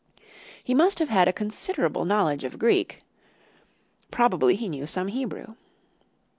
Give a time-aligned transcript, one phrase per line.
[0.63, 3.03] He must have had a considerable knowledge of Greek,
[4.09, 5.53] probably he knew some Hebrew.